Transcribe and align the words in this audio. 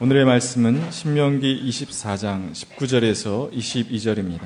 오늘의 0.00 0.24
말씀은 0.24 0.90
신명기 0.90 1.68
24장 1.68 2.50
19절에서 2.52 3.52
22절입니다. 3.52 4.40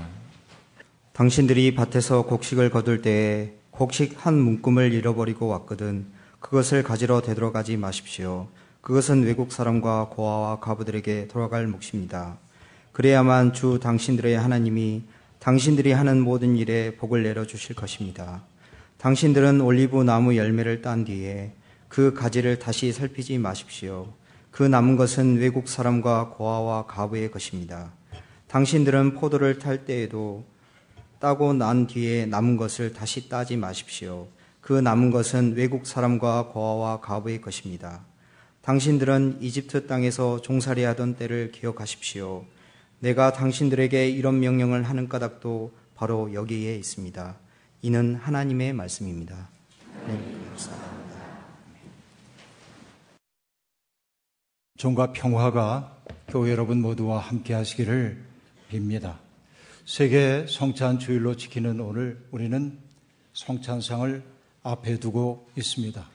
당신들이 1.15 1.75
밭에서 1.75 2.27
곡식을 2.27 2.69
거둘 2.69 3.01
때에 3.01 3.55
곡식 3.71 4.27
한 4.27 4.39
문금을 4.39 4.93
잃어버리고 4.93 5.49
왔거든 5.49 6.05
그것을 6.39 6.83
가지러 6.83 7.23
되돌아가지 7.23 7.79
마십시오. 7.79 8.49
그것은 8.83 9.25
외국 9.25 9.51
사람과 9.51 10.11
고아와 10.11 10.61
가부들에게 10.61 11.29
돌아갈 11.29 11.67
몫입니다. 11.67 12.37
그래야만 12.93 13.55
주 13.55 13.81
당신들의 13.83 14.39
하나님이 14.39 15.03
당신들이 15.39 15.93
하는 15.93 16.21
모든 16.21 16.57
일에 16.57 16.95
복을 16.97 17.23
내려 17.23 17.47
주실 17.47 17.75
것입니다. 17.75 18.43
당신들은 18.99 19.63
올리브 19.63 20.03
나무 20.03 20.37
열매를 20.37 20.83
딴 20.83 21.07
뒤에 21.07 21.53
그 21.89 22.13
가지를 22.13 22.59
다시 22.59 22.93
살피지 22.93 23.39
마십시오. 23.39 24.13
그 24.59 24.65
남은 24.65 24.97
것은 24.97 25.37
외국 25.37 25.69
사람과 25.69 26.31
고아와 26.31 26.87
가부의 26.87 27.31
것입니다. 27.31 27.93
당신들은 28.49 29.15
포도를 29.15 29.61
탈 29.61 29.85
때에도 29.85 30.45
따고 31.21 31.53
난 31.53 31.87
뒤에 31.87 32.27
남은 32.27 32.57
것을 32.57 32.93
다시 32.93 33.29
따지 33.29 33.57
마십시오. 33.57 34.27
그 34.61 34.73
남은 34.73 35.13
것은 35.13 35.55
외국 35.55 35.87
사람과 35.87 36.49
고아와 36.49 37.01
가부의 37.01 37.41
것입니다. 37.41 38.01
당신들은 38.63 39.39
이집트 39.41 39.87
땅에서 39.87 40.41
종살이 40.41 40.83
하던 40.83 41.15
때를 41.15 41.53
기억하십시오. 41.53 42.45
내가 42.99 43.33
당신들에게 43.33 44.11
이런 44.11 44.41
명령을 44.41 44.83
하는 44.83 45.09
까닭도 45.09 45.71
바로 45.95 46.35
여기에 46.35 46.75
있습니다. 46.75 47.37
이는 47.83 48.17
하나님의 48.17 48.73
말씀입니다. 48.73 49.51
네, 50.09 50.21
종과 54.79 55.13
평화가 55.13 56.05
교회 56.29 56.53
여러분 56.53 56.81
모두와 56.81 57.19
함께 57.19 57.53
하시기를 57.53 58.17
빕니다. 58.71 59.19
세계 59.85 60.47
성찬 60.49 61.01
주일로 61.01 61.37
지키는 61.37 61.81
오늘 61.81 62.25
우리는 62.31 62.79
성찬상을 63.33 64.23
앞에 64.63 65.01
두고 65.01 65.49
있습니다. 65.57 66.09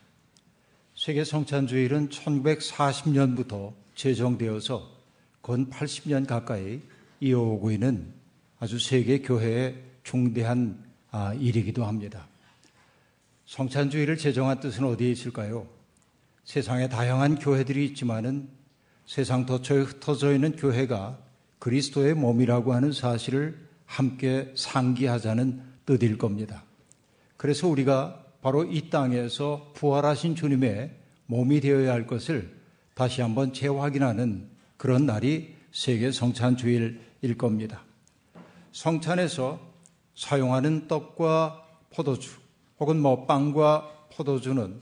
세계 0.95 1.25
성찬 1.25 1.67
주일은 1.67 2.07
1940년부터 2.07 3.73
제정되어서 3.95 4.89
건 5.41 5.69
80년 5.69 6.25
가까이 6.25 6.79
이어오고 7.19 7.69
있는 7.71 8.13
아주 8.61 8.79
세계 8.79 9.19
교회의 9.19 9.75
중대한 10.03 10.81
아, 11.11 11.33
일이기도 11.33 11.83
합니다. 11.83 12.29
성찬 13.45 13.89
주일을 13.89 14.15
제정한 14.15 14.61
뜻은 14.61 14.85
어디에 14.85 15.11
있을까요? 15.11 15.82
세상에 16.43 16.89
다양한 16.89 17.39
교회들이 17.39 17.85
있지만은 17.87 18.49
세상 19.05 19.45
도처에 19.45 19.81
흩어져 19.81 20.33
있는 20.33 20.55
교회가 20.55 21.17
그리스도의 21.59 22.13
몸이라고 22.13 22.73
하는 22.73 22.91
사실을 22.91 23.57
함께 23.85 24.51
상기하자는 24.55 25.61
뜻일 25.85 26.17
겁니다. 26.17 26.63
그래서 27.37 27.67
우리가 27.67 28.23
바로 28.41 28.63
이 28.63 28.89
땅에서 28.89 29.71
부활하신 29.73 30.35
주님의 30.35 30.91
몸이 31.27 31.61
되어야 31.61 31.93
할 31.93 32.07
것을 32.07 32.53
다시 32.93 33.21
한번 33.21 33.53
재확인하는 33.53 34.47
그런 34.77 35.05
날이 35.05 35.55
세계 35.71 36.11
성찬 36.11 36.57
주일일 36.57 37.37
겁니다. 37.37 37.83
성찬에서 38.73 39.59
사용하는 40.15 40.87
떡과 40.87 41.63
포도주 41.93 42.31
혹은 42.79 42.99
뭐 42.99 43.25
빵과 43.25 44.07
포도주는 44.13 44.81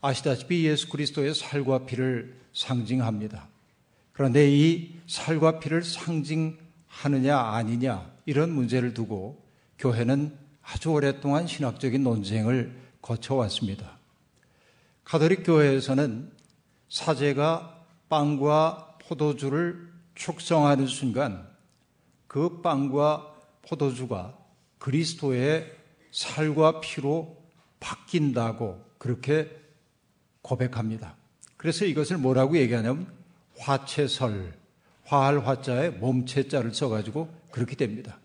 아시다시피 0.00 0.66
예수 0.66 0.88
그리스도의 0.88 1.34
살과 1.34 1.84
피를 1.86 2.36
상징합니다. 2.52 3.48
그런데 4.12 4.50
이 4.50 4.94
살과 5.06 5.60
피를 5.60 5.82
상징하느냐 5.82 7.38
아니냐 7.38 8.10
이런 8.26 8.50
문제를 8.52 8.94
두고 8.94 9.42
교회는 9.78 10.36
아주 10.62 10.90
오랫동안 10.90 11.46
신학적인 11.46 12.02
논쟁을 12.02 12.76
거쳐왔습니다. 13.02 13.98
가톨릭 15.04 15.42
교회에서는 15.44 16.30
사제가 16.88 17.84
빵과 18.08 18.98
포도주를 19.02 19.90
축성하는 20.14 20.86
순간 20.86 21.48
그 22.26 22.60
빵과 22.62 23.34
포도주가 23.62 24.36
그리스도의 24.78 25.72
살과 26.10 26.80
피로 26.80 27.36
바뀐다고 27.80 28.84
그렇게 28.98 29.50
고백합니다. 30.50 31.14
그래서 31.56 31.84
이것을 31.84 32.18
뭐라고 32.18 32.56
얘기하냐면 32.58 33.06
화채설, 33.58 34.54
화할 35.04 35.46
화자에 35.46 35.90
몸체자를 35.90 36.74
써가지고 36.74 37.28
그렇게 37.52 37.76
됩니다. 37.76 38.18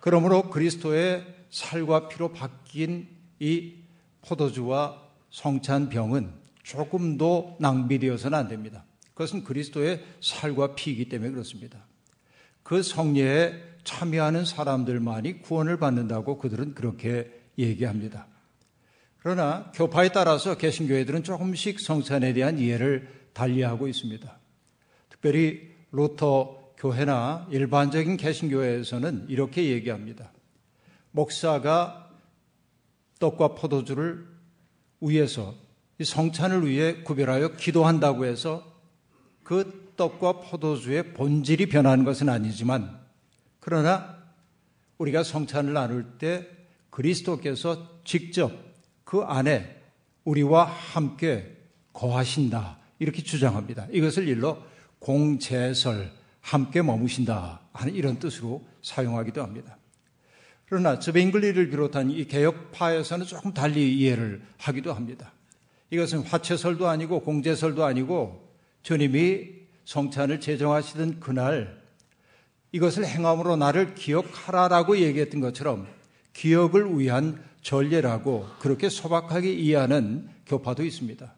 그러므로 0.00 0.50
그리스도의 0.50 1.24
살과 1.50 2.08
피로 2.08 2.32
바뀐 2.32 3.08
이 3.38 3.74
포도주와 4.22 5.00
성찬 5.30 5.88
병은 5.90 6.30
조금도 6.62 7.56
낭비되어서는 7.60 8.36
안 8.36 8.48
됩니다. 8.48 8.84
그것은 9.12 9.44
그리스도의 9.44 10.04
살과 10.20 10.74
피이기 10.74 11.08
때문에 11.08 11.30
그렇습니다. 11.30 11.78
그 12.62 12.82
성례에 12.82 13.62
참여하는 13.84 14.44
사람들만이 14.44 15.42
구원을 15.42 15.78
받는다고 15.78 16.38
그들은 16.38 16.74
그렇게 16.74 17.30
얘기합니다. 17.58 18.26
그러나 19.24 19.70
교파에 19.72 20.10
따라서 20.10 20.54
개신교회들은 20.58 21.22
조금씩 21.22 21.80
성찬에 21.80 22.34
대한 22.34 22.58
이해를 22.58 23.08
달리하고 23.32 23.88
있습니다. 23.88 24.38
특별히 25.08 25.72
루터 25.92 26.72
교회나 26.76 27.46
일반적인 27.50 28.18
개신교회에서는 28.18 29.24
이렇게 29.30 29.64
얘기합니다. 29.70 30.30
목사가 31.10 32.10
떡과 33.18 33.54
포도주를 33.54 34.26
위해서 35.00 35.54
성찬을 36.02 36.66
위해 36.66 37.02
구별하여 37.02 37.56
기도한다고 37.56 38.26
해서 38.26 38.78
그 39.42 39.94
떡과 39.96 40.40
포도주의 40.40 41.14
본질이 41.14 41.70
변하는 41.70 42.04
것은 42.04 42.28
아니지만 42.28 43.00
그러나 43.58 44.18
우리가 44.98 45.22
성찬을 45.22 45.72
나눌 45.72 46.18
때 46.18 46.46
그리스도께서 46.90 48.02
직접 48.04 48.63
그 49.14 49.20
안에 49.20 49.80
우리와 50.24 50.64
함께 50.64 51.56
거하신다. 51.92 52.78
이렇게 52.98 53.22
주장합니다. 53.22 53.86
이것을 53.92 54.26
일러 54.26 54.60
공제설, 54.98 56.10
함께 56.40 56.82
머무신다. 56.82 57.60
하는 57.72 57.94
이런 57.94 58.18
뜻으로 58.18 58.64
사용하기도 58.82 59.40
합니다. 59.40 59.78
그러나 60.66 60.98
저베잉글리를 60.98 61.70
비롯한 61.70 62.10
이 62.10 62.24
개혁파에서는 62.24 63.24
조금 63.26 63.54
달리 63.54 63.96
이해를 63.96 64.42
하기도 64.58 64.92
합니다. 64.92 65.32
이것은 65.90 66.22
화채설도 66.22 66.88
아니고 66.88 67.20
공제설도 67.20 67.84
아니고 67.84 68.52
주님이 68.82 69.46
성찬을 69.84 70.40
제정하시던 70.40 71.20
그날 71.20 71.80
이것을 72.72 73.06
행함으로 73.06 73.54
나를 73.54 73.94
기억하라라고 73.94 74.98
얘기했던 74.98 75.40
것처럼 75.40 75.86
기억을 76.32 76.98
위한 76.98 77.53
전례라고 77.64 78.46
그렇게 78.60 78.88
소박하게 78.88 79.52
이해하는 79.52 80.28
교파도 80.46 80.84
있습니다. 80.84 81.34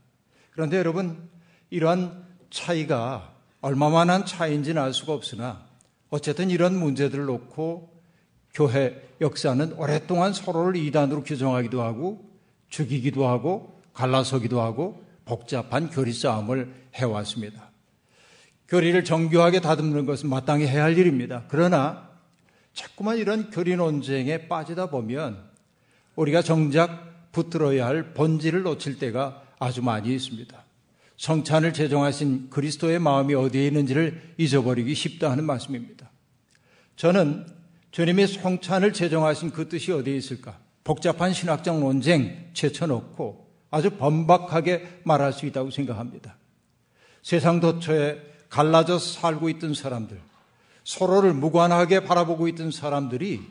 그런데 0.50 0.76
여러분, 0.76 1.31
이러한 1.70 2.25
차이가 2.50 3.32
얼마만한 3.60 4.26
차이인지는 4.26 4.82
알 4.82 4.92
수가 4.92 5.14
없으나 5.14 5.64
어쨌든 6.10 6.50
이런 6.50 6.78
문제들을 6.78 7.25
놓고 7.25 7.97
교회 8.53 9.09
역사는 9.20 9.75
오랫동안 9.75 10.32
서로를 10.32 10.76
이단으로 10.76 11.22
규정하기도 11.22 11.82
하고 11.82 12.28
죽이기도 12.69 13.26
하고 13.26 13.81
갈라서기도 13.94 14.60
하고 14.60 15.04
복잡한 15.25 15.91
교리 15.91 16.12
싸움을 16.12 16.72
해왔습니다. 16.94 17.70
교리를 18.69 19.05
정교하게 19.05 19.61
다듬는 19.61 20.06
것은 20.06 20.28
마땅히 20.28 20.67
해야 20.67 20.84
할 20.84 20.99
일입니다. 20.99 21.44
그러나 21.49 22.11
자꾸만 22.73 23.19
이런 23.19 23.50
교리 23.50 23.76
논쟁에 23.76 24.49
빠지다 24.49 24.90
보면 24.90 25.56
우리가 26.16 26.42
정작 26.42 27.30
붙들어야 27.32 27.86
할 27.86 28.14
본질을 28.14 28.62
놓칠 28.62 28.98
때가 28.98 29.42
아주 29.58 29.82
많이 29.82 30.14
있습니다. 30.14 30.64
성찬을 31.16 31.72
제정하신 31.72 32.50
그리스도의 32.50 32.98
마음이 32.98 33.34
어디에 33.34 33.66
있는지를 33.68 34.34
잊어버리기 34.36 34.94
쉽다 34.94 35.30
하는 35.30 35.44
말씀입니다. 35.44 36.10
저는 36.96 37.46
주님이 37.90 38.26
성찬을 38.26 38.92
제정하신 38.92 39.50
그 39.50 39.68
뜻이 39.68 39.92
어디에 39.92 40.16
있을까? 40.16 40.58
복잡한 40.84 41.32
신학적 41.32 41.78
논쟁 41.80 42.50
제쳐놓고 42.52 43.46
아주 43.70 43.90
번박하게 43.90 45.00
말할 45.04 45.32
수 45.32 45.46
있다고 45.46 45.70
생각합니다. 45.70 46.36
세상 47.22 47.60
도처에 47.60 48.18
갈라져 48.48 48.98
살고 48.98 49.48
있던 49.50 49.74
사람들, 49.74 50.20
서로를 50.84 51.34
무관하게 51.34 52.00
바라보고 52.04 52.48
있던 52.48 52.70
사람들이 52.70 53.42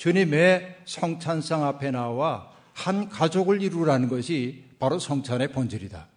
주님의 0.00 0.76
성찬상 0.86 1.62
앞에 1.62 1.90
나와 1.90 2.50
한 2.72 3.10
가족을 3.10 3.60
이루라는 3.60 4.08
것이 4.08 4.64
바로 4.78 4.98
성찬의 4.98 5.52
본질이다. 5.52 6.08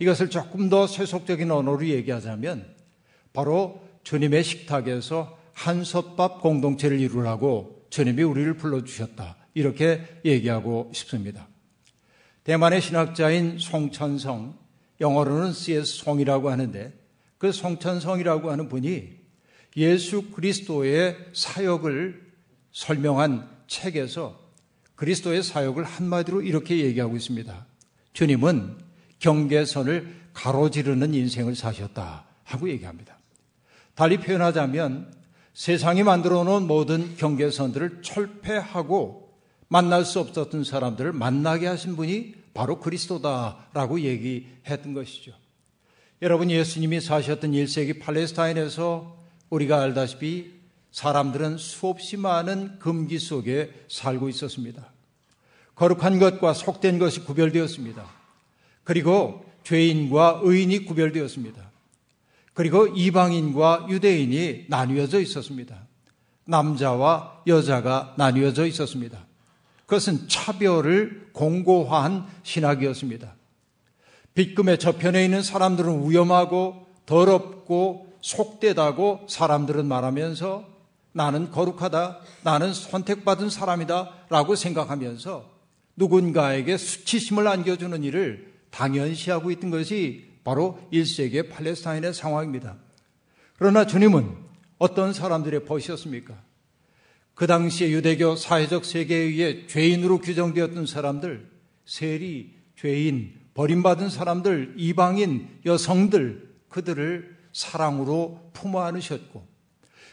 이것을 0.00 0.28
조금 0.28 0.68
더 0.68 0.88
세속적인 0.88 1.48
언어로 1.48 1.86
얘기하자면 1.86 2.66
바로 3.32 3.80
주님의 4.02 4.42
식탁에서 4.42 5.38
한솥밥 5.52 6.40
공동체를 6.40 6.98
이루라고 6.98 7.86
주님이 7.90 8.24
우리를 8.24 8.54
불러주셨다. 8.54 9.36
이렇게 9.54 10.02
얘기하고 10.24 10.90
싶습니다. 10.92 11.46
대만의 12.42 12.80
신학자인 12.80 13.56
송천성, 13.60 14.58
영어로는 15.00 15.52
C.S. 15.52 15.98
송이라고 15.98 16.50
하는데 16.50 16.92
그 17.38 17.52
송천성이라고 17.52 18.50
하는 18.50 18.68
분이 18.68 19.10
예수 19.76 20.32
그리스도의 20.32 21.18
사역을 21.32 22.31
설명한 22.72 23.48
책에서 23.66 24.40
그리스도의 24.94 25.42
사역을 25.42 25.84
한마디로 25.84 26.42
이렇게 26.42 26.78
얘기하고 26.78 27.16
있습니다. 27.16 27.66
주님은 28.12 28.76
경계선을 29.18 30.22
가로지르는 30.34 31.14
인생을 31.14 31.54
사셨다 31.54 32.24
하고 32.44 32.68
얘기합니다. 32.68 33.18
달리 33.94 34.18
표현하자면 34.18 35.12
세상이 35.54 36.02
만들어 36.02 36.44
놓은 36.44 36.66
모든 36.66 37.16
경계선들을 37.16 38.02
철폐하고 38.02 39.32
만날 39.68 40.04
수 40.04 40.20
없었던 40.20 40.64
사람들을 40.64 41.12
만나게 41.12 41.66
하신 41.66 41.96
분이 41.96 42.34
바로 42.54 42.80
그리스도다라고 42.80 44.00
얘기했던 44.00 44.94
것이죠. 44.94 45.32
여러분 46.20 46.50
예수님이 46.50 47.00
사셨던 47.00 47.52
1세기 47.52 48.00
팔레스타인에서 48.00 49.16
우리가 49.50 49.80
알다시피 49.80 50.61
사람들은 50.92 51.56
수없이 51.56 52.16
많은 52.16 52.78
금기 52.78 53.18
속에 53.18 53.72
살고 53.88 54.28
있었습니다. 54.28 54.86
거룩한 55.74 56.18
것과 56.18 56.52
속된 56.52 56.98
것이 56.98 57.20
구별되었습니다. 57.20 58.04
그리고 58.84 59.44
죄인과 59.64 60.40
의인이 60.42 60.84
구별되었습니다. 60.84 61.70
그리고 62.54 62.86
이방인과 62.86 63.86
유대인이 63.88 64.66
나뉘어져 64.68 65.20
있었습니다. 65.20 65.86
남자와 66.44 67.42
여자가 67.46 68.14
나뉘어져 68.18 68.66
있었습니다. 68.66 69.24
그것은 69.86 70.28
차별을 70.28 71.30
공고화한 71.32 72.26
신학이었습니다. 72.42 73.34
빗금의 74.34 74.78
저편에 74.78 75.24
있는 75.24 75.42
사람들은 75.42 76.10
위험하고 76.10 76.86
더럽고 77.06 78.12
속되다고 78.20 79.26
사람들은 79.28 79.86
말하면서 79.86 80.71
나는 81.12 81.50
거룩하다, 81.50 82.20
나는 82.42 82.72
선택받은 82.72 83.50
사람이다 83.50 84.26
라고 84.30 84.54
생각하면서 84.54 85.50
누군가에게 85.96 86.76
수치심을 86.76 87.46
안겨주는 87.46 88.02
일을 88.02 88.52
당연시하고 88.70 89.50
있던 89.52 89.70
것이 89.70 90.32
바로 90.44 90.78
1세기의 90.92 91.50
팔레스타인의 91.50 92.14
상황입니다. 92.14 92.76
그러나 93.56 93.86
주님은 93.86 94.34
어떤 94.78 95.12
사람들의 95.12 95.64
벗이었습니까? 95.64 96.42
그 97.34 97.46
당시에 97.46 97.90
유대교 97.90 98.36
사회적 98.36 98.84
세계에 98.84 99.18
의해 99.18 99.66
죄인으로 99.66 100.18
규정되었던 100.18 100.86
사람들, 100.86 101.48
세리, 101.84 102.54
죄인, 102.76 103.34
버림받은 103.54 104.08
사람들, 104.08 104.74
이방인, 104.76 105.48
여성들, 105.64 106.52
그들을 106.68 107.36
사랑으로 107.52 108.50
품어 108.54 108.82
안으셨고, 108.82 109.51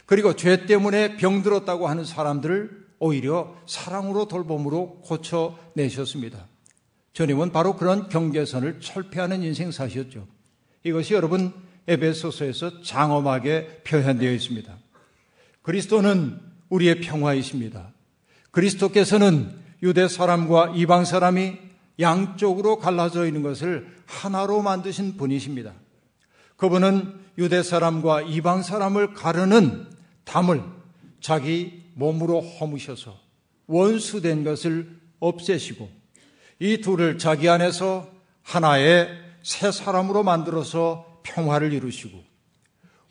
그리고 0.10 0.36
죄 0.36 0.66
때문에 0.66 1.18
병들었다고 1.18 1.88
하는 1.88 2.04
사람들을 2.04 2.88
오히려 2.98 3.56
사랑으로 3.68 4.28
돌봄으로 4.28 5.02
고쳐내셨습니다. 5.04 6.48
주님은 7.14 7.52
바로 7.52 7.76
그런 7.76 8.10
경계선을 8.10 8.80
철폐하는 8.80 9.44
인생 9.44 9.72
사셨죠. 9.72 10.26
이것이 10.84 11.14
여러분 11.14 11.54
에베소서에서 11.88 12.82
장엄하게 12.82 13.84
표현되어 13.84 14.32
있습니다. 14.32 14.76
그리스도는 15.62 16.40
우리의 16.70 17.02
평화이십니다. 17.02 17.92
그리스도께서는 18.50 19.52
유대 19.84 20.08
사람과 20.08 20.74
이방 20.76 21.06
사람이 21.06 21.56
양쪽으로 22.00 22.80
갈라져 22.80 23.28
있는 23.28 23.44
것을 23.44 23.86
하나로 24.08 24.64
만드신 24.64 25.18
분이십니다. 25.18 25.72
그분은 26.58 27.14
유대 27.38 27.62
사람과 27.62 28.24
이방 28.24 28.64
사람을 28.64 29.14
가르는 29.14 29.99
담을 30.30 30.64
자기 31.22 31.86
몸으로 31.96 32.40
허무셔서 32.42 33.20
원수된 33.66 34.44
것을 34.44 35.00
없애시고 35.20 35.90
이 36.60 36.82
둘을 36.82 37.18
자기 37.18 37.50
안에서 37.50 38.08
하나의 38.44 39.10
새 39.42 39.72
사람으로 39.72 40.22
만들어서 40.24 41.22
평화를 41.24 41.74
이루시고 41.74 42.24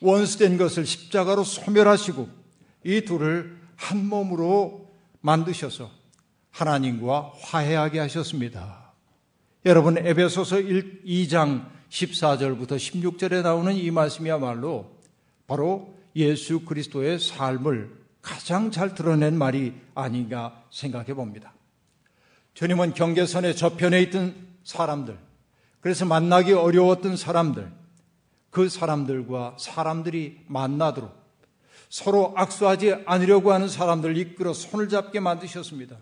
원수된 0.00 0.58
것을 0.58 0.86
십자가로 0.86 1.42
소멸하시고 1.42 2.28
이 2.84 3.00
둘을 3.00 3.58
한 3.74 4.06
몸으로 4.06 4.88
만드셔서 5.20 5.90
하나님과 6.52 7.32
화해하게 7.40 7.98
하셨습니다. 7.98 8.92
여러분 9.66 9.98
에베소서 9.98 10.60
1, 10.60 11.02
2장 11.04 11.68
14절부터 11.90 12.76
16절에 12.76 13.42
나오는 13.42 13.74
이 13.74 13.90
말씀이야말로 13.90 14.88
바로 15.48 15.97
예수 16.18 16.64
그리스도의 16.64 17.20
삶을 17.20 17.96
가장 18.20 18.70
잘 18.70 18.94
드러낸 18.94 19.38
말이 19.38 19.72
아닌가 19.94 20.64
생각해 20.70 21.14
봅니다. 21.14 21.54
주님은 22.54 22.94
경계선의 22.94 23.54
저편에 23.56 24.02
있던 24.02 24.34
사람들, 24.64 25.16
그래서 25.80 26.04
만나기 26.04 26.52
어려웠던 26.52 27.16
사람들, 27.16 27.70
그 28.50 28.68
사람들과 28.68 29.56
사람들이 29.58 30.40
만나도록 30.48 31.16
서로 31.88 32.34
악수하지 32.36 33.04
않으려고 33.06 33.52
하는 33.52 33.68
사람들 33.68 34.16
이끌어 34.16 34.52
손을 34.52 34.88
잡게 34.88 35.20
만드셨습니다. 35.20 35.96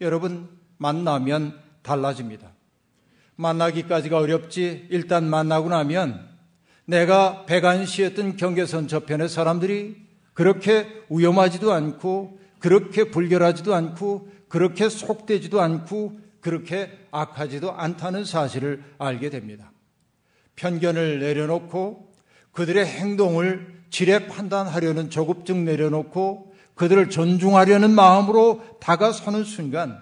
여러분, 0.00 0.48
만나면 0.78 1.60
달라집니다. 1.82 2.52
만나기까지가 3.36 4.16
어렵지, 4.16 4.88
일단 4.90 5.28
만나고 5.28 5.68
나면 5.68 6.35
내가 6.86 7.44
배관시했던 7.46 8.36
경계선 8.36 8.88
저편의 8.88 9.28
사람들이 9.28 9.96
그렇게 10.32 10.86
위험하지도 11.10 11.72
않고, 11.72 12.38
그렇게 12.58 13.10
불결하지도 13.10 13.74
않고, 13.74 14.36
그렇게 14.48 14.88
속되지도 14.88 15.60
않고 15.60 16.18
그렇게 16.40 16.90
악하지도 17.10 17.72
않다는 17.72 18.24
사실을 18.24 18.82
알게 18.98 19.30
됩니다. 19.30 19.72
편견을 20.54 21.18
내려놓고 21.20 22.12
그들의 22.52 22.86
행동을 22.86 23.82
지레 23.90 24.26
판단하려는 24.28 25.10
조급증 25.10 25.64
내려놓고 25.64 26.54
그들을 26.74 27.10
존중하려는 27.10 27.90
마음으로 27.90 28.62
다가서는 28.80 29.44
순간 29.44 29.98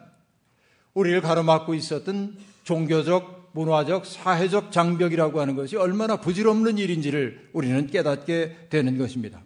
우리를 0.93 1.21
가로막고 1.21 1.75
있었던 1.75 2.37
종교적, 2.65 3.44
문화적, 3.55 4.05
사회적 4.05 4.73
장벽이라고 4.73 5.41
하는 5.41 5.55
것이 5.55 5.77
얼마나 5.77 6.17
부질없는 6.17 6.77
일인지를 6.77 7.51
우리는 7.53 7.87
깨닫게 7.87 8.67
되는 8.69 8.99
것입니다. 8.99 9.43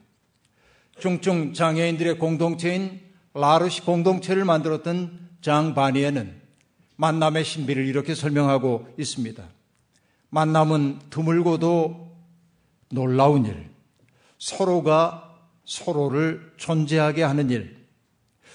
중증 0.99 1.53
장애인들의 1.53 2.19
공동체인 2.19 3.01
라르시 3.35 3.83
공동체를 3.83 4.47
만들었던 4.47 5.29
장 5.43 5.75
바니에는 5.75 6.41
만남의 6.97 7.45
신비를 7.45 7.87
이렇게 7.87 8.15
설명하고 8.15 8.89
있습니다. 8.99 9.45
만남은 10.31 10.99
드물고도 11.11 12.17
놀라운 12.91 13.45
일, 13.45 13.69
서로가 14.39 15.37
서로를 15.67 16.55
존재하게 16.57 17.23
하는 17.23 17.51
일, 17.51 17.77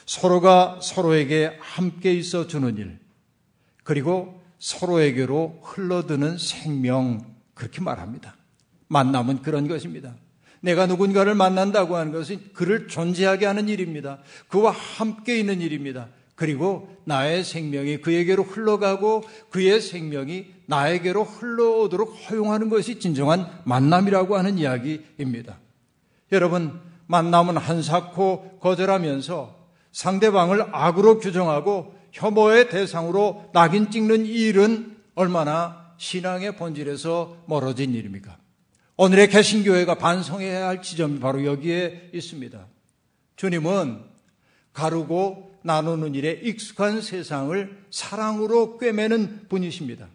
서로가 0.07 0.79
서로에게 0.81 1.57
함께 1.61 2.11
있어 2.13 2.47
주는 2.47 2.75
일, 2.77 2.99
그리고 3.83 4.42
서로에게로 4.63 5.59
흘러드는 5.61 6.37
생명, 6.37 7.19
그렇게 7.53 7.81
말합니다. 7.81 8.37
만남은 8.87 9.41
그런 9.41 9.67
것입니다. 9.67 10.15
내가 10.61 10.85
누군가를 10.85 11.35
만난다고 11.35 11.97
하는 11.97 12.13
것은 12.13 12.39
그를 12.53 12.87
존재하게 12.87 13.45
하는 13.45 13.67
일입니다. 13.67 14.19
그와 14.47 14.71
함께 14.71 15.37
있는 15.37 15.59
일입니다. 15.59 16.07
그리고 16.35 16.95
나의 17.03 17.43
생명이 17.43 17.97
그에게로 17.97 18.43
흘러가고 18.43 19.23
그의 19.49 19.81
생명이 19.81 20.45
나에게로 20.67 21.25
흘러오도록 21.25 22.15
허용하는 22.29 22.69
것이 22.69 23.01
진정한 23.01 23.45
만남이라고 23.65 24.37
하는 24.37 24.57
이야기입니다. 24.57 25.59
여러분, 26.31 26.79
만남은 27.07 27.57
한사코 27.57 28.59
거절하면서 28.61 29.63
상대방을 29.91 30.67
악으로 30.71 31.19
규정하고 31.19 32.01
혐오의 32.13 32.69
대상으로 32.69 33.49
낙인 33.53 33.91
찍는 33.91 34.25
일은 34.25 34.95
얼마나 35.15 35.93
신앙의 35.97 36.55
본질에서 36.55 37.43
멀어진 37.47 37.93
일입니까? 37.93 38.37
오늘의 38.95 39.29
개신교회가 39.29 39.95
반성해야 39.95 40.67
할 40.67 40.81
지점이 40.81 41.19
바로 41.19 41.43
여기에 41.43 42.11
있습니다. 42.13 42.67
주님은 43.35 44.03
가르고 44.73 45.55
나누는 45.63 46.13
일에 46.15 46.31
익숙한 46.43 47.01
세상을 47.01 47.85
사랑으로 47.89 48.77
꿰매는 48.77 49.47
분이십니다. 49.49 50.07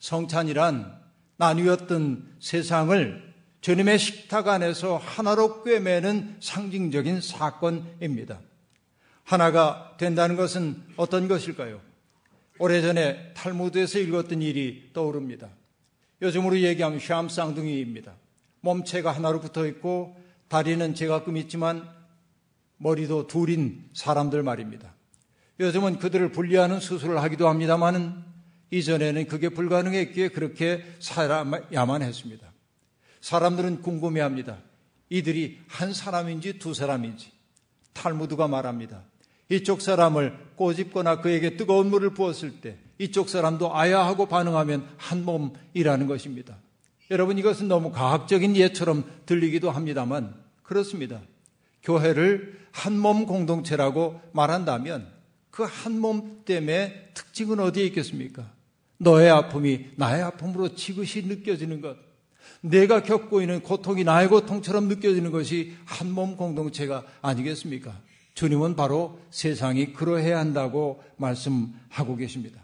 성찬이란 0.00 0.98
나뉘었던 1.36 2.36
세상을 2.40 3.30
주님의 3.60 3.98
식탁 3.98 4.48
안에서 4.48 4.96
하나로 4.96 5.62
꿰매는 5.62 6.38
상징적인 6.40 7.20
사건입니다. 7.20 8.40
하나가 9.30 9.94
된다는 9.96 10.34
것은 10.34 10.82
어떤 10.96 11.28
것일까요? 11.28 11.80
오래전에 12.58 13.32
탈무드에서 13.34 14.00
읽었던 14.00 14.42
일이 14.42 14.90
떠오릅니다. 14.92 15.48
요즘으로 16.20 16.58
얘기하면 16.58 16.98
샴 16.98 17.28
쌍둥이입니다. 17.28 18.12
몸체가 18.60 19.12
하나로 19.12 19.38
붙어 19.40 19.68
있고 19.68 20.20
다리는 20.48 20.96
제가끔 20.96 21.36
있지만 21.36 21.88
머리도 22.78 23.28
둘인 23.28 23.88
사람들 23.92 24.42
말입니다. 24.42 24.94
요즘은 25.60 26.00
그들을 26.00 26.32
분리하는 26.32 26.80
수술을 26.80 27.22
하기도 27.22 27.48
합니다만은 27.48 28.24
이전에는 28.72 29.28
그게 29.28 29.50
불가능했기에 29.50 30.30
그렇게 30.30 30.84
살아야만 30.98 32.02
했습니다. 32.02 32.52
사람들은 33.20 33.82
궁금해합니다. 33.82 34.58
이들이 35.08 35.60
한 35.68 35.94
사람인지 35.94 36.58
두 36.58 36.74
사람인지. 36.74 37.30
탈무드가 37.92 38.48
말합니다. 38.48 39.04
이쪽 39.50 39.80
사람을 39.82 40.36
꼬집거나 40.56 41.20
그에게 41.20 41.56
뜨거운 41.56 41.88
물을 41.90 42.10
부었을 42.14 42.60
때 42.60 42.76
이쪽 42.98 43.28
사람도 43.28 43.74
아야 43.76 44.04
하고 44.04 44.26
반응하면 44.26 44.86
한 44.96 45.24
몸이라는 45.24 46.06
것입니다. 46.06 46.56
여러분 47.10 47.38
이것은 47.38 47.66
너무 47.68 47.90
과학적인 47.90 48.56
예처럼 48.56 49.04
들리기도 49.26 49.70
합니다만 49.70 50.34
그렇습니다. 50.62 51.20
교회를 51.82 52.60
한 52.72 52.92
몸 52.98 53.26
공동체라고 53.26 54.20
말한다면 54.32 55.08
그 55.50 55.64
한 55.64 55.98
몸 56.00 56.42
때문에 56.44 57.08
특징은 57.14 57.58
어디에 57.58 57.84
있겠습니까? 57.86 58.48
너의 58.98 59.30
아픔이 59.30 59.86
나의 59.96 60.22
아픔으로 60.22 60.74
지그시 60.76 61.22
느껴지는 61.26 61.80
것. 61.80 61.96
내가 62.60 63.02
겪고 63.02 63.40
있는 63.40 63.60
고통이 63.62 64.04
나의 64.04 64.28
고통처럼 64.28 64.86
느껴지는 64.86 65.30
것이 65.32 65.74
한 65.86 66.10
몸 66.12 66.36
공동체가 66.36 67.04
아니겠습니까? 67.22 67.98
주님은 68.34 68.76
바로 68.76 69.18
세상이 69.30 69.92
그러해야 69.92 70.38
한다고 70.38 71.02
말씀하고 71.16 72.16
계십니다. 72.16 72.62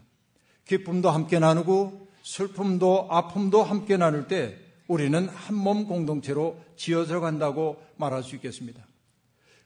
기쁨도 0.65 1.11
함께 1.11 1.39
나누고 1.39 2.09
슬픔도 2.23 3.09
아픔도 3.11 3.63
함께 3.63 3.97
나눌 3.97 4.27
때 4.27 4.59
우리는 4.89 5.29
한 5.29 5.57
몸 5.57 5.87
공동체로 5.87 6.61
지어져 6.77 7.21
간다고 7.21 7.83
말할 7.97 8.23
수 8.23 8.37
있겠습니다. 8.37 8.87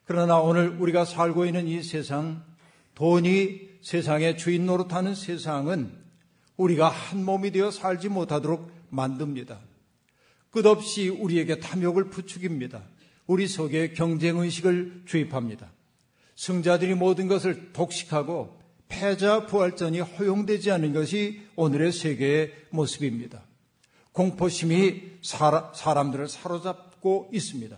그러나 0.05 0.39
오늘 0.39 0.69
우리가 0.81 1.05
살고 1.05 1.47
있는 1.47 1.67
이 1.69 1.83
세상, 1.83 2.43
돈이 2.95 3.69
세상의 3.83 4.37
주인 4.39 4.67
노릇하는 4.67 5.15
세상은 5.15 5.93
우리가 6.57 6.89
한 6.89 7.25
몸이 7.25 7.51
되어 7.53 7.71
살지 7.71 8.09
못하도록 8.09 8.71
만듭니다. 8.91 9.61
끝없이 10.51 11.09
우리에게 11.09 11.61
탐욕을 11.61 12.11
부추깁니다. 12.11 12.83
우리 13.27 13.47
속에 13.47 13.93
경쟁의식을 13.93 15.03
주입합니다. 15.07 15.71
승자들이 16.41 16.95
모든 16.95 17.29
것을 17.29 17.71
독식하고 17.75 18.59
패자 18.89 19.45
부활전이 19.45 20.01
허용되지 20.01 20.71
않은 20.71 20.95
것이 20.95 21.43
오늘의 21.55 21.93
세계의 21.93 22.55
모습입니다. 22.71 23.43
공포심이 24.13 25.19
사람들을 25.21 26.29
사로잡고 26.29 27.29
있습니다. 27.31 27.77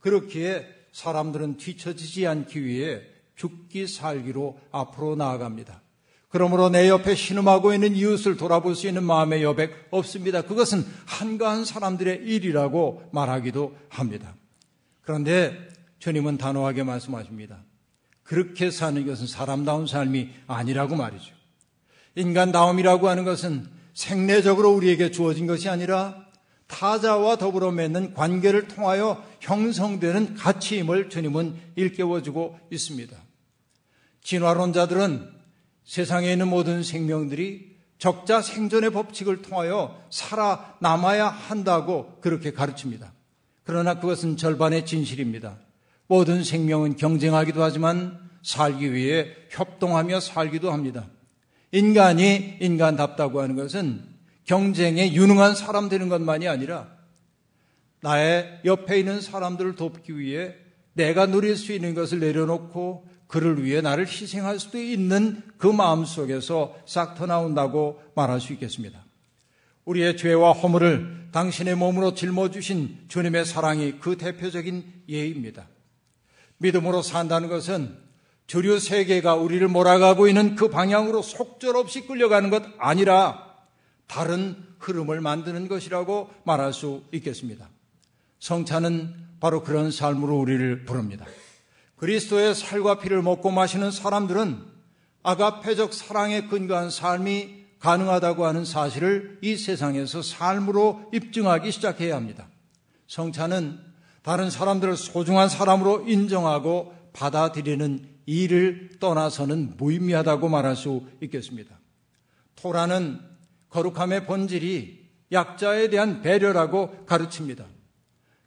그렇기에 0.00 0.66
사람들은 0.92 1.56
뒤처지지 1.56 2.26
않기 2.26 2.66
위해 2.66 3.00
죽기 3.34 3.86
살기로 3.86 4.60
앞으로 4.72 5.16
나아갑니다. 5.16 5.80
그러므로 6.28 6.68
내 6.68 6.90
옆에 6.90 7.14
신음하고 7.14 7.72
있는 7.72 7.96
이웃을 7.96 8.36
돌아볼 8.36 8.74
수 8.74 8.86
있는 8.88 9.04
마음의 9.04 9.42
여백 9.42 9.88
없습니다. 9.90 10.42
그것은 10.42 10.84
한가한 11.06 11.64
사람들의 11.64 12.26
일이라고 12.26 13.08
말하기도 13.12 13.74
합니다. 13.88 14.34
그런데 15.00 15.70
주님은 15.98 16.36
단호하게 16.36 16.82
말씀하십니다. 16.82 17.64
그렇게 18.26 18.70
사는 18.70 19.06
것은 19.06 19.26
사람다운 19.26 19.86
삶이 19.86 20.30
아니라고 20.46 20.96
말이죠. 20.96 21.34
인간다움이라고 22.16 23.08
하는 23.08 23.24
것은 23.24 23.68
생내적으로 23.94 24.72
우리에게 24.72 25.10
주어진 25.10 25.46
것이 25.46 25.68
아니라 25.68 26.26
타자와 26.66 27.36
더불어 27.36 27.70
맺는 27.70 28.14
관계를 28.14 28.66
통하여 28.66 29.24
형성되는 29.40 30.34
가치임을 30.34 31.08
주님은 31.08 31.56
일깨워주고 31.76 32.58
있습니다. 32.70 33.16
진화론자들은 34.22 35.30
세상에 35.84 36.32
있는 36.32 36.48
모든 36.48 36.82
생명들이 36.82 37.76
적자 37.98 38.42
생존의 38.42 38.90
법칙을 38.90 39.42
통하여 39.42 40.02
살아남아야 40.10 41.28
한다고 41.28 42.18
그렇게 42.20 42.52
가르칩니다. 42.52 43.12
그러나 43.62 44.00
그것은 44.00 44.36
절반의 44.36 44.84
진실입니다. 44.84 45.58
모든 46.08 46.44
생명은 46.44 46.96
경쟁하기도 46.96 47.62
하지만 47.62 48.18
살기 48.42 48.92
위해 48.92 49.28
협동하며 49.50 50.20
살기도 50.20 50.72
합니다. 50.72 51.08
인간이 51.72 52.58
인간답다고 52.60 53.40
하는 53.40 53.56
것은 53.56 54.04
경쟁에 54.44 55.12
유능한 55.12 55.54
사람 55.54 55.88
되는 55.88 56.08
것만이 56.08 56.46
아니라 56.46 56.88
나의 58.00 58.60
옆에 58.64 58.98
있는 58.98 59.20
사람들을 59.20 59.74
돕기 59.74 60.16
위해 60.18 60.54
내가 60.92 61.26
누릴 61.26 61.56
수 61.56 61.72
있는 61.72 61.94
것을 61.94 62.20
내려놓고 62.20 63.06
그를 63.26 63.64
위해 63.64 63.80
나를 63.80 64.06
희생할 64.06 64.60
수도 64.60 64.78
있는 64.78 65.42
그 65.58 65.66
마음 65.66 66.04
속에서 66.04 66.76
싹 66.86 67.16
터나온다고 67.16 68.00
말할 68.14 68.40
수 68.40 68.52
있겠습니다. 68.52 69.04
우리의 69.84 70.16
죄와 70.16 70.52
허물을 70.52 71.28
당신의 71.32 71.74
몸으로 71.74 72.14
짊어주신 72.14 73.06
주님의 73.08 73.44
사랑이 73.44 73.98
그 73.98 74.16
대표적인 74.16 74.84
예입니다. 75.08 75.66
믿음으로 76.58 77.02
산다는 77.02 77.48
것은 77.48 77.96
주류 78.46 78.78
세계가 78.78 79.34
우리를 79.34 79.66
몰아가고 79.68 80.28
있는 80.28 80.54
그 80.54 80.68
방향으로 80.68 81.22
속절없이 81.22 82.06
끌려가는 82.06 82.50
것 82.50 82.62
아니라 82.78 83.54
다른 84.06 84.56
흐름을 84.78 85.20
만드는 85.20 85.68
것이라고 85.68 86.30
말할 86.44 86.72
수 86.72 87.02
있겠습니다. 87.12 87.68
성찬은 88.38 89.14
바로 89.40 89.62
그런 89.62 89.90
삶으로 89.90 90.38
우리를 90.38 90.84
부릅니다. 90.84 91.26
그리스도의 91.96 92.54
살과 92.54 92.98
피를 92.98 93.22
먹고 93.22 93.50
마시는 93.50 93.90
사람들은 93.90 94.62
아가페적 95.22 95.92
사랑에 95.92 96.42
근거한 96.42 96.90
삶이 96.90 97.66
가능하다고 97.80 98.46
하는 98.46 98.64
사실을 98.64 99.38
이 99.42 99.56
세상에서 99.56 100.22
삶으로 100.22 101.10
입증하기 101.12 101.72
시작해야 101.72 102.14
합니다. 102.14 102.48
성찬은 103.08 103.85
다른 104.26 104.50
사람들을 104.50 104.96
소중한 104.96 105.48
사람으로 105.48 106.08
인정하고 106.08 106.92
받아들이는 107.12 108.04
일을 108.26 108.98
떠나서는 108.98 109.74
무의미하다고 109.76 110.48
말할 110.48 110.74
수 110.74 111.06
있겠습니다. 111.22 111.78
토라는 112.56 113.20
거룩함의 113.68 114.26
본질이 114.26 115.10
약자에 115.30 115.90
대한 115.90 116.22
배려라고 116.22 117.04
가르칩니다. 117.06 117.66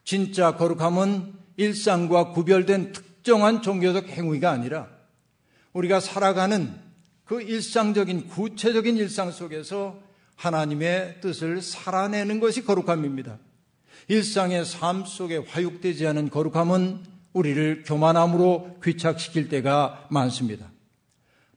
진짜 0.04 0.58
거룩함은 0.58 1.36
일상과 1.56 2.32
구별된 2.32 2.92
특정한 2.92 3.62
종교적 3.62 4.10
행위가 4.10 4.52
아니라 4.52 4.90
우리가 5.72 6.02
살아가는 6.02 6.76
그 7.24 7.42
일상적인 7.42 8.28
구체적인 8.28 8.98
일상 8.98 9.32
속에서 9.32 9.98
하나님의 10.36 11.22
뜻을 11.22 11.62
살아내는 11.62 12.42
것이 12.42 12.66
거룩함입니다. 12.66 13.40
일상의 14.08 14.66
삶 14.66 15.06
속에 15.06 15.38
화육되지 15.38 16.08
않은 16.08 16.30
거룩함은 16.30 17.04
우리를 17.34 17.84
교만함으로 17.86 18.80
귀착시킬 18.84 19.50
때가 19.50 20.08
많습니다. 20.10 20.72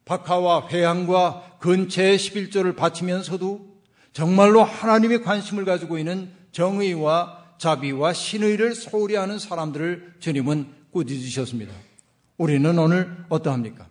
박하와 0.04 0.68
회양과 0.68 1.58
근처의 1.60 2.18
11조를 2.18 2.76
바치면서도 2.76 3.72
정말로 4.12 4.62
하나님의 4.62 5.22
관심을 5.22 5.64
가지고 5.64 5.98
있는 5.98 6.30
정의와 6.52 7.42
자비와 7.58 8.12
신의를 8.12 8.74
소홀히 8.74 9.14
하는 9.14 9.38
사람들을 9.38 10.16
주님은 10.18 10.66
꾸짖으셨습니다. 10.90 11.72
우리는 12.36 12.78
오늘 12.78 13.24
어떠합니까? 13.28 13.88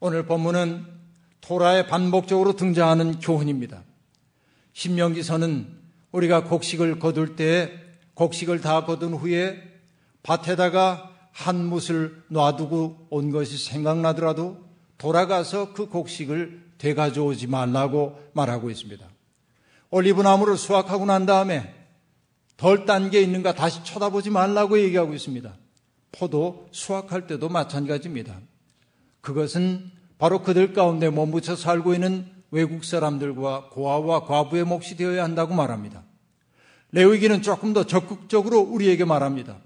오늘 0.00 0.24
본문은 0.24 0.86
토라에 1.42 1.86
반복적으로 1.86 2.54
등장하는 2.54 3.20
교훈입니다. 3.20 3.82
신명기서는 4.72 5.79
우리가 6.12 6.44
곡식을 6.44 6.98
거둘 6.98 7.36
때 7.36 7.72
곡식을 8.14 8.60
다 8.60 8.84
거둔 8.84 9.14
후에 9.14 9.62
밭에다가 10.22 11.10
한 11.32 11.64
묻을 11.66 12.22
놔두고 12.28 13.06
온 13.10 13.30
것이 13.30 13.56
생각나더라도 13.56 14.58
돌아가서 14.98 15.72
그 15.72 15.86
곡식을 15.86 16.70
되가져오지 16.78 17.46
말라고 17.46 18.20
말하고 18.32 18.70
있습니다. 18.70 19.06
올리브 19.90 20.22
나무를 20.22 20.56
수확하고 20.56 21.04
난 21.06 21.26
다음에 21.26 21.74
덜 22.56 22.84
딴 22.84 23.10
게 23.10 23.22
있는가 23.22 23.54
다시 23.54 23.82
쳐다보지 23.84 24.30
말라고 24.30 24.78
얘기하고 24.78 25.14
있습니다. 25.14 25.54
포도 26.12 26.68
수확할 26.72 27.26
때도 27.26 27.48
마찬가지입니다. 27.48 28.38
그것은 29.20 29.90
바로 30.18 30.42
그들 30.42 30.74
가운데 30.74 31.08
몸붙여 31.08 31.56
살고 31.56 31.94
있는 31.94 32.30
외국 32.50 32.84
사람들과 32.84 33.68
고아와 33.70 34.24
과부의 34.24 34.64
몫이 34.64 34.96
되어야 34.96 35.22
한다고 35.24 35.54
말합니다. 35.54 36.02
레위기는 36.92 37.42
조금 37.42 37.72
더 37.72 37.84
적극적으로 37.84 38.60
우리에게 38.60 39.04
말합니다. 39.04 39.58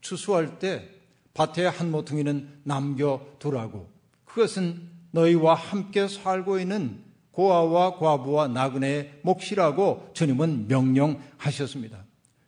추수할 0.00 0.58
때 0.58 0.88
밭에 1.34 1.66
한 1.66 1.90
모퉁이는 1.90 2.60
남겨두라고. 2.64 3.88
그것은 4.24 4.90
너희와 5.12 5.54
함께 5.54 6.08
살고 6.08 6.58
있는 6.58 7.02
고아와 7.30 7.96
과부와 7.96 8.48
나그네의 8.48 9.20
몫이라고 9.22 10.10
주님은 10.12 10.68
명령하셨습니다. 10.68 12.04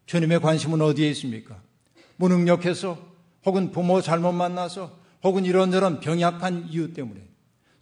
주님의 0.06 0.40
관심은 0.40 0.80
어디에 0.82 1.08
있습니까? 1.10 1.60
무능력해서 2.16 2.98
혹은 3.46 3.70
부모 3.70 4.00
잘못 4.00 4.32
만나서 4.32 4.98
혹은 5.22 5.44
이런저런 5.44 6.00
병약한 6.00 6.68
이유 6.70 6.92
때문에 6.92 7.20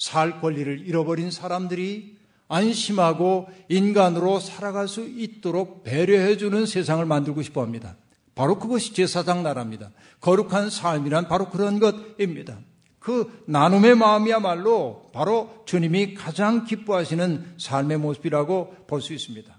살 0.02 0.40
권리를 0.40 0.84
잃어버린 0.84 1.30
사람들이 1.30 2.16
안심하고 2.48 3.46
인간으로 3.68 4.40
살아갈 4.40 4.88
수 4.88 5.08
있도록 5.08 5.84
배려해주는 5.84 6.66
세상을 6.66 7.06
만들고 7.06 7.40
싶어 7.42 7.62
합니다. 7.62 7.94
바로 8.34 8.58
그것이 8.58 8.94
제사장 8.94 9.44
나라입니다. 9.44 9.92
거룩한 10.20 10.70
삶이란 10.70 11.28
바로 11.28 11.48
그런 11.50 11.78
것입니다. 11.78 12.58
그 12.98 13.44
나눔의 13.46 13.94
마음이야말로 13.94 15.06
바로 15.12 15.62
주님이 15.66 16.14
가장 16.14 16.64
기뻐하시는 16.64 17.54
삶의 17.58 17.98
모습이라고 17.98 18.74
볼 18.88 19.00
수 19.00 19.12
있습니다. 19.12 19.56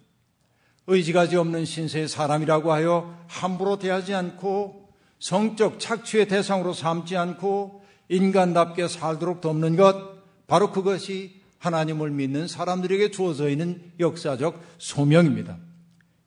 의지가지 0.87 1.37
없는 1.37 1.63
신세의 1.63 2.09
사람이라고 2.09 2.73
하여 2.73 3.17
함부로 3.27 3.79
대하지 3.79 4.13
않고 4.13 4.89
성적 5.19 5.79
착취의 5.79 6.27
대상으로 6.27 6.73
삼지 6.73 7.15
않고 7.15 7.81
인간답게 8.09 8.89
살도록 8.89 9.39
돕는 9.39 9.77
것, 9.77 10.12
바로 10.53 10.71
그것이 10.71 11.41
하나님을 11.57 12.11
믿는 12.11 12.47
사람들에게 12.47 13.09
주어져 13.09 13.49
있는 13.49 13.91
역사적 13.99 14.61
소명입니다. 14.77 15.57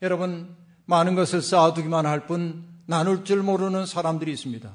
여러분, 0.02 0.56
많은 0.86 1.14
것을 1.14 1.40
쌓아두기만 1.40 2.06
할 2.06 2.26
뿐 2.26 2.64
나눌 2.86 3.24
줄 3.24 3.44
모르는 3.44 3.86
사람들이 3.86 4.32
있습니다. 4.32 4.68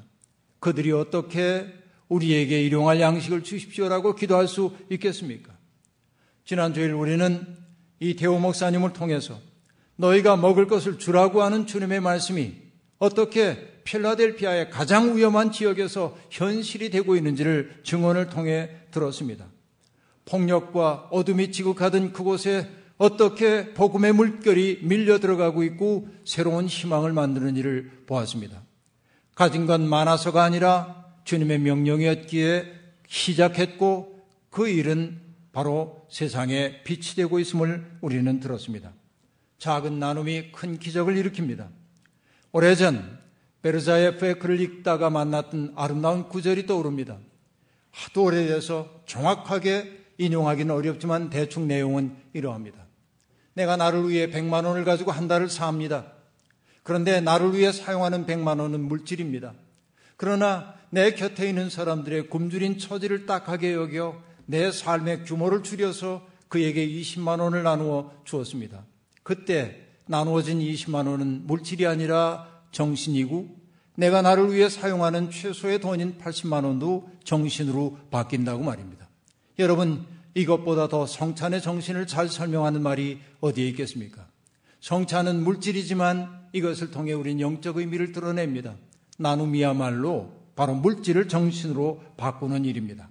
그들이 0.61 0.93
어떻게 0.93 1.67
우리에게 2.07 2.63
일용할 2.63 3.01
양식을 3.01 3.43
주십시오라고 3.43 4.15
기도할 4.15 4.47
수 4.47 4.73
있겠습니까? 4.89 5.51
지난주일 6.45 6.93
우리는 6.93 7.57
이 7.99 8.15
대호 8.15 8.39
목사님을 8.39 8.93
통해서 8.93 9.37
너희가 9.97 10.37
먹을 10.37 10.67
것을 10.67 10.97
주라고 10.97 11.43
하는 11.43 11.67
주님의 11.67 11.99
말씀이 11.99 12.55
어떻게 12.99 13.70
필라델피아의 13.83 14.69
가장 14.69 15.15
위험한 15.15 15.51
지역에서 15.51 16.17
현실이 16.29 16.89
되고 16.89 17.15
있는지를 17.15 17.81
증언을 17.83 18.29
통해 18.29 18.69
들었습니다. 18.91 19.45
폭력과 20.25 21.09
어둠이 21.11 21.51
지극하던 21.51 22.13
그곳에 22.13 22.69
어떻게 22.97 23.73
복음의 23.73 24.13
물결이 24.13 24.81
밀려 24.83 25.19
들어가고 25.19 25.63
있고 25.63 26.07
새로운 26.23 26.67
희망을 26.67 27.13
만드는 27.13 27.55
일을 27.57 28.03
보았습니다. 28.05 28.61
가진 29.33 29.65
건 29.65 29.89
많아서가 29.89 30.43
아니라 30.43 31.05
주님의 31.23 31.59
명령이었기에 31.59 32.73
시작했고 33.07 34.21
그 34.49 34.67
일은 34.67 35.19
바로 35.51 36.05
세상에 36.09 36.83
빛이 36.83 37.15
되고 37.15 37.39
있음을 37.39 37.85
우리는 38.01 38.39
들었습니다. 38.39 38.93
작은 39.57 39.99
나눔이 39.99 40.51
큰 40.51 40.77
기적을 40.77 41.15
일으킵니다. 41.15 41.69
오래전 42.51 43.20
베르자의 43.61 44.17
페크를 44.17 44.59
읽다가 44.59 45.09
만났던 45.09 45.73
아름다운 45.75 46.27
구절이 46.27 46.65
떠오릅니다. 46.65 47.17
하도 47.91 48.23
오래돼서 48.23 49.01
정확하게 49.05 49.99
인용하기는 50.17 50.73
어렵지만 50.73 51.29
대충 51.29 51.67
내용은 51.67 52.15
이러합니다. 52.33 52.85
내가 53.53 53.75
나를 53.75 54.09
위해 54.09 54.29
100만 54.29 54.65
원을 54.65 54.85
가지고 54.85 55.11
한 55.11 55.27
달을 55.27 55.49
삽니다. 55.49 56.13
그런데 56.83 57.21
나를 57.21 57.53
위해 57.53 57.71
사용하는 57.71 58.25
100만 58.25 58.59
원은 58.59 58.81
물질입니다. 58.81 59.53
그러나 60.17 60.75
내 60.89 61.11
곁에 61.11 61.47
있는 61.47 61.69
사람들의 61.69 62.29
굶주린 62.29 62.77
처지를 62.77 63.25
딱하게 63.25 63.73
여겨 63.73 64.21
내 64.45 64.71
삶의 64.71 65.23
규모를 65.23 65.63
줄여서 65.63 66.27
그에게 66.47 66.87
20만 66.87 67.39
원을 67.39 67.63
나누어 67.63 68.11
주었습니다. 68.25 68.85
그때 69.23 69.87
나누어진 70.07 70.59
20만 70.59 71.07
원은 71.07 71.47
물질이 71.47 71.85
아니라 71.87 72.50
정신이고 72.71 73.61
내가 73.95 74.21
나를 74.21 74.53
위해 74.53 74.69
사용하는 74.69 75.31
최소의 75.31 75.79
돈인 75.79 76.17
80만 76.17 76.65
원도 76.65 77.09
정신으로 77.23 77.97
바뀐다고 78.09 78.63
말입니다. 78.63 79.07
여러분, 79.59 80.05
이것보다 80.33 80.87
더 80.87 81.05
성찬의 81.05 81.61
정신을 81.61 82.07
잘 82.07 82.29
설명하는 82.29 82.81
말이 82.81 83.19
어디에 83.41 83.67
있겠습니까? 83.69 84.25
성찬은 84.79 85.43
물질이지만 85.43 86.47
이것을 86.53 86.91
통해 86.91 87.13
우린 87.13 87.39
영적 87.39 87.77
의미를 87.77 88.11
드러냅니다. 88.11 88.75
나눔이야말로 89.17 90.33
바로 90.55 90.73
물질을 90.73 91.27
정신으로 91.27 92.01
바꾸는 92.17 92.65
일입니다. 92.65 93.09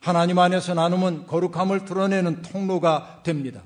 하나님 0.00 0.38
안에서 0.38 0.74
나눔은 0.74 1.26
거룩함을 1.26 1.84
드러내는 1.84 2.42
통로가 2.42 3.22
됩니다. 3.22 3.62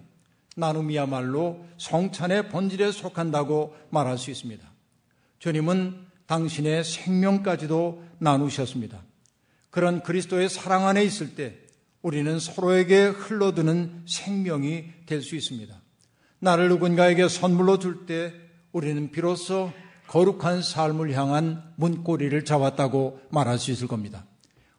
나눔이야말로 0.57 1.64
성찬의 1.78 2.48
본질에 2.48 2.90
속한다고 2.90 3.74
말할 3.90 4.18
수 4.18 4.30
있습니다. 4.30 4.73
주님은 5.38 6.07
당신의 6.27 6.85
생명까지도 6.85 8.03
나누셨습니다. 8.18 9.03
그런 9.70 10.03
그리스도의 10.03 10.49
사랑 10.49 10.87
안에 10.87 11.05
있을 11.05 11.35
때 11.35 11.57
우리는 12.03 12.38
서로에게 12.38 13.07
흘러드는 13.07 14.05
생명이 14.07 14.85
될 15.07 15.23
수 15.23 15.37
있습니다. 15.37 15.75
나를 16.38 16.68
누군가에게 16.68 17.29
선물로 17.29 17.79
줄 17.79 18.07
때 18.07 18.33
우리는 18.73 19.11
비로소 19.11 19.73
거룩한 20.09 20.62
삶을 20.62 21.12
향한 21.12 21.62
문고리를 21.77 22.44
잡았다고 22.44 23.20
말할 23.31 23.59
수 23.59 23.70
있을 23.70 23.88
겁니다. 23.88 24.27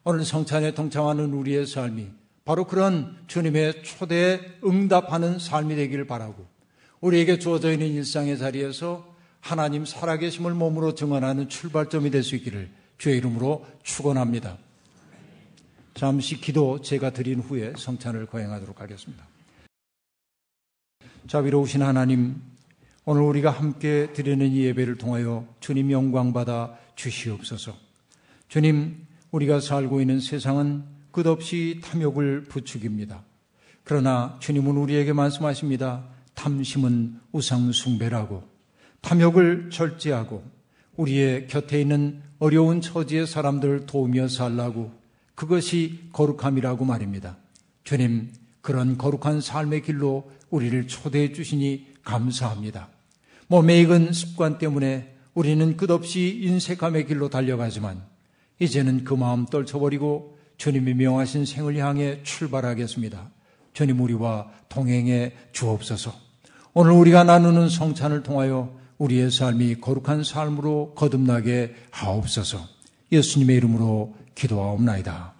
오늘 0.04 0.24
성찬에 0.24 0.74
동참하는 0.74 1.32
우리의 1.32 1.66
삶이 1.66 2.08
바로 2.44 2.64
그런 2.64 3.18
주님의 3.26 3.82
초대에 3.82 4.40
응답하는 4.64 5.40
삶이 5.40 5.74
되기를 5.74 6.06
바라고 6.06 6.46
우리에게 7.00 7.38
주어져 7.40 7.72
있는 7.72 7.88
일상의 7.88 8.38
자리에서 8.38 9.15
하나님 9.46 9.84
살아계심을 9.84 10.54
몸으로 10.54 10.96
증언하는 10.96 11.48
출발점이 11.48 12.10
될 12.10 12.24
수 12.24 12.34
있기를 12.34 12.68
주의 12.98 13.16
이름으로 13.18 13.64
축원합니다. 13.84 14.58
잠시 15.94 16.40
기도 16.40 16.80
제가 16.80 17.10
드린 17.10 17.38
후에 17.38 17.72
성찬을 17.76 18.26
거행하도록 18.26 18.80
하겠습니다. 18.80 19.24
자비로우신 21.28 21.80
하나님, 21.82 22.42
오늘 23.04 23.22
우리가 23.22 23.52
함께 23.52 24.12
드리는 24.12 24.50
이 24.50 24.64
예배를 24.64 24.98
통하여 24.98 25.46
주님 25.60 25.92
영광 25.92 26.32
받아 26.32 26.76
주시옵소서. 26.96 27.76
주님, 28.48 29.06
우리가 29.30 29.60
살고 29.60 30.00
있는 30.00 30.18
세상은 30.18 30.82
끝없이 31.12 31.80
탐욕을 31.84 32.46
부추깁니다. 32.48 33.22
그러나 33.84 34.36
주님은 34.40 34.76
우리에게 34.76 35.12
말씀하십니다. 35.12 36.04
탐심은 36.34 37.20
우상숭배라고. 37.30 38.55
탐욕을 39.06 39.70
절제하고 39.70 40.42
우리의 40.96 41.46
곁에 41.46 41.80
있는 41.80 42.22
어려운 42.40 42.80
처지의 42.80 43.28
사람들을 43.28 43.86
도우며 43.86 44.26
살라고 44.26 44.90
그것이 45.36 46.08
거룩함이라고 46.12 46.84
말입니다. 46.84 47.36
주님, 47.84 48.32
그런 48.60 48.98
거룩한 48.98 49.40
삶의 49.40 49.82
길로 49.82 50.28
우리를 50.50 50.88
초대해 50.88 51.32
주시니 51.32 51.86
감사합니다. 52.02 52.88
몸에 53.46 53.80
익은 53.82 54.12
습관 54.12 54.58
때문에 54.58 55.14
우리는 55.34 55.76
끝없이 55.76 56.40
인색함의 56.42 57.06
길로 57.06 57.28
달려가지만 57.28 58.02
이제는 58.58 59.04
그 59.04 59.14
마음 59.14 59.46
떨쳐버리고 59.46 60.36
주님이 60.56 60.94
명하신 60.94 61.44
생을 61.44 61.76
향해 61.76 62.24
출발하겠습니다. 62.24 63.30
주님 63.72 64.00
우리와 64.00 64.50
동행해 64.68 65.32
주옵소서. 65.52 66.12
오늘 66.74 66.90
우리가 66.90 67.22
나누는 67.22 67.68
성찬을 67.68 68.24
통하여 68.24 68.84
우리의 68.98 69.30
삶이 69.30 69.80
거룩한 69.80 70.24
삶으로 70.24 70.92
거듭나게 70.94 71.74
하옵소서. 71.90 72.66
예수님의 73.12 73.56
이름으로 73.56 74.14
기도하옵나이다. 74.34 75.35